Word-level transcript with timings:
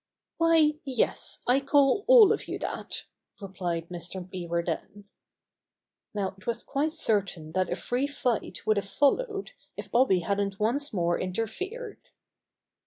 "Why, 0.37 0.79
yes, 0.83 1.41
I 1.45 1.59
call 1.59 2.05
all 2.07 2.31
of 2.33 2.47
you 2.47 2.57
that 2.57 3.03
I'' 3.39 3.45
replied 3.45 3.89
Mr. 3.89 4.27
Beaver 4.27 4.63
then. 4.65 5.05
Now 6.15 6.33
it 6.39 6.47
was 6.47 6.63
quite 6.63 6.91
certain 6.93 7.51
that 7.51 7.69
a 7.69 7.75
free 7.75 8.07
fight 8.07 8.65
would 8.65 8.77
have 8.77 8.89
followed 8.89 9.51
if 9.77 9.91
Bobby 9.91 10.21
hadn't 10.21 10.59
once 10.59 10.91
more 10.91 11.19
interfered. 11.19 12.01